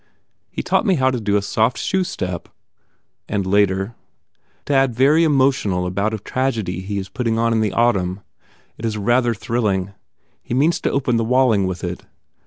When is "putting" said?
7.07-7.37